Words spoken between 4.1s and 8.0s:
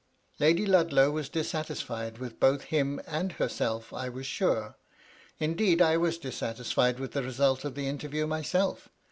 sure. Indeed, I was dissatisfied with the result of the